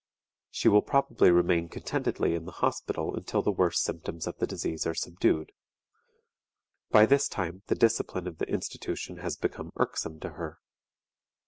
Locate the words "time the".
7.27-7.75